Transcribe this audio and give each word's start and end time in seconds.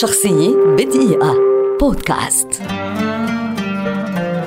شخصية 0.00 0.56
بدقيقة. 0.78 1.34
بودكاست. 1.80 2.48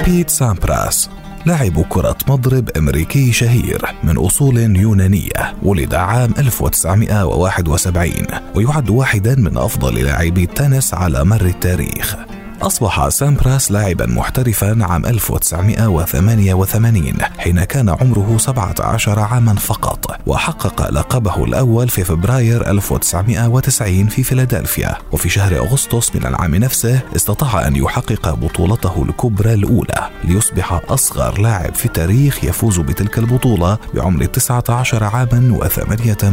بيت 0.06 0.30
سامبراس 0.30 1.10
لاعب 1.46 1.82
كرة 1.90 2.18
مضرب 2.28 2.70
أمريكي 2.78 3.32
شهير 3.32 3.86
من 4.04 4.18
أصول 4.18 4.58
يونانية 4.58 5.56
ولد 5.64 5.94
عام 5.94 6.34
1971 6.38 8.12
ويعد 8.56 8.90
واحدا 8.90 9.36
من 9.36 9.58
أفضل 9.58 10.04
لاعبي 10.04 10.44
التنس 10.44 10.94
على 10.94 11.26
مر 11.26 11.46
التاريخ. 11.46 12.16
أصبح 12.62 13.10
سامبراس 13.10 13.72
لاعبا 13.72 14.06
محترفا 14.06 14.78
عام 14.82 15.06
1988 15.06 17.14
حين 17.38 17.64
كان 17.64 17.90
عمره 17.90 18.38
17 18.38 19.20
عاما 19.20 19.56
فقط 19.56 20.18
وحقق 20.28 20.92
لقبه 20.92 21.44
الأول 21.44 21.90
في 21.90 22.04
فبراير 22.04 22.70
1990 22.70 24.08
في 24.08 24.24
فيلادلفيا. 24.24 24.98
وفي 25.12 25.30
شهر 25.30 25.58
أغسطس 25.58 26.16
من 26.16 26.26
العام 26.26 26.56
نفسه 26.56 27.00
استطاع 27.16 27.68
أن 27.68 27.76
يحقق 27.76 28.34
بطولته 28.34 29.06
الكبرى 29.10 29.54
الأولى. 29.54 30.10
ليصبح 30.24 30.82
أصغر 30.90 31.42
لاعب 31.42 31.76
في 31.76 31.86
التاريخ 31.86 32.44
يفوز 32.44 32.80
بتلك 32.80 33.18
البطولة 33.18 33.78
بعمر 33.94 34.26
19 34.26 35.04
عاما 35.04 35.60
و28 35.60 36.24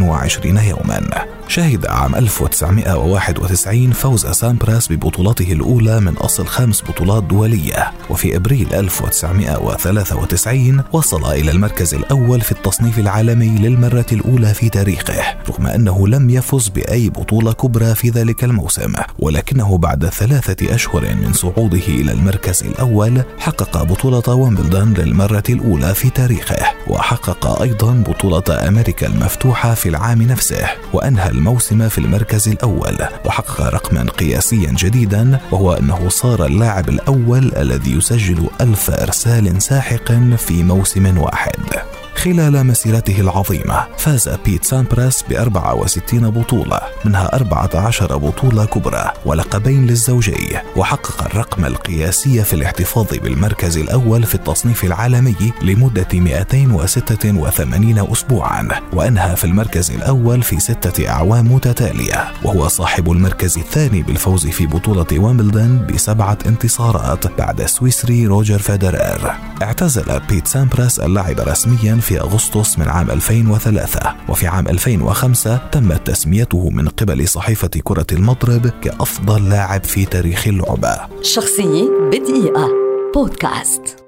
يوما. 0.63 1.01
شهد 1.49 1.87
عام 1.87 2.15
1991 2.15 3.93
فوز 3.93 4.27
سامبراس 4.27 4.93
ببطولته 4.93 5.53
الأولى 5.53 6.01
من 6.01 6.12
أصل 6.17 6.47
خمس 6.47 6.83
بطولات 6.83 7.23
دولية 7.23 7.93
وفي 8.11 8.37
أبريل 8.37 8.75
1993 8.75 10.83
وصل 10.93 11.33
إلى 11.33 11.51
المركز 11.51 11.95
الأول 11.95 12.41
في 12.41 12.53
التصنيف 12.53 12.99
العالمي 12.99 13.49
للمرة 13.49 14.07
الأولى 14.13 14.55
في 14.55 14.69
تاريخه 14.69 15.23
رغم 15.49 15.67
أنه 15.67 16.09
لم 16.09 16.31
يفز 16.31 16.69
بأي 16.69 17.09
بطولة 17.09 17.53
كبرى 17.53 17.95
في 17.95 18.11
ذلك 18.11 18.45
الموسم 18.45 18.93
ولكنه 19.19 19.79
بعد 19.79 20.07
ثلاثة 20.07 20.75
أشهر 20.75 21.15
من 21.15 21.33
صعوده 21.33 21.87
إلى 21.89 22.13
المركز 22.13 22.63
الأول 22.63 23.23
حقق 23.39 23.83
بطولة 23.83 24.35
ويمبلدون 24.35 24.95
للمرة 24.95 25.45
الأولى 25.49 25.95
في 25.95 26.11
تاريخه. 26.11 26.72
وحقق 26.93 27.63
أيضا 27.63 27.93
بطولة 27.93 28.69
أمريكا 28.69 29.07
المفتوحة 29.07 29.75
في 29.75 29.89
العام 29.89 30.23
نفسه 30.23 30.69
وأنهى 30.93 31.31
الموسم 31.31 31.89
في 31.89 31.99
المركز 31.99 32.49
الأول 32.49 32.99
وحقق 33.25 33.61
رقما 33.61 34.11
قياسيا 34.11 34.75
جديدا 34.79 35.41
وهو 35.51 35.73
أنه 35.73 36.09
صار 36.09 36.47
اللاعب 36.47 36.89
الأول 36.89 37.53
الذي 37.57 37.93
يسجل 37.93 38.49
ألف 38.61 38.91
إرسال 38.91 39.63
ساحق 39.63 40.13
في 40.37 40.63
موسم 40.63 41.19
واحد. 41.19 42.02
خلال 42.23 42.67
مسيرته 42.67 43.21
العظيمة 43.21 43.87
فاز 43.99 44.29
بيت 44.45 44.65
سامبراس 44.65 45.23
ب 45.23 45.33
64 45.33 46.31
بطولة 46.31 46.81
منها 47.05 47.37
14 47.37 48.17
بطولة 48.17 48.65
كبرى 48.65 49.13
ولقبين 49.25 49.87
للزوجي 49.87 50.59
وحقق 50.77 51.25
الرقم 51.25 51.65
القياسي 51.65 52.45
في 52.45 52.53
الاحتفاظ 52.53 53.07
بالمركز 53.13 53.79
الأول 53.79 54.23
في 54.23 54.35
التصنيف 54.35 54.85
العالمي 54.85 55.35
لمدة 55.63 56.07
286 56.13 58.13
أسبوعا 58.13 58.69
وأنهى 58.93 59.37
في 59.37 59.45
المركز 59.45 59.91
الأول 59.91 60.43
في 60.43 60.61
ستة 60.61 61.09
أعوام 61.09 61.53
متتالية 61.53 62.33
وهو 62.45 62.69
صاحب 62.69 63.13
المركز 63.13 63.59
الثاني 63.59 64.03
بالفوز 64.03 64.47
في 64.47 64.67
بطولة 64.67 65.07
ويمبلدون 65.13 65.87
بسبعة 65.87 66.39
انتصارات 66.47 67.39
بعد 67.39 67.61
السويسري 67.61 68.27
روجر 68.27 68.59
فيدرر. 68.59 69.52
اعتزل 69.63 70.21
بيت 70.29 70.47
سامبراس 70.47 71.01
اللعب 71.01 71.41
رسميا 71.41 71.97
في 71.97 72.21
أغسطس 72.21 72.79
من 72.79 72.89
عام 72.89 73.11
2003 73.11 74.15
وفي 74.29 74.47
عام 74.47 74.69
2005 74.69 75.57
تمت 75.57 76.07
تسميته 76.07 76.71
من 76.71 76.89
قبل 76.89 77.29
صحيفة 77.29 77.71
كرة 77.85 78.07
المضرب 78.13 78.67
كأفضل 78.67 79.49
لاعب 79.49 79.85
في 79.85 80.05
تاريخ 80.05 80.47
اللعبة. 80.47 81.01
شخصية 81.23 81.91
بدقيقة. 82.13 82.69
بودكاست. 83.15 84.02